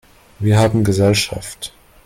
[0.39, 1.73] Wir haben Gesellschaft!